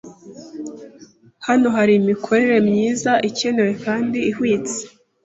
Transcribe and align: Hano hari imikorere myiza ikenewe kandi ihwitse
Hano 1.47 1.67
hari 1.75 1.93
imikorere 2.01 2.57
myiza 2.69 3.11
ikenewe 3.29 3.71
kandi 3.85 4.19
ihwitse 4.31 4.79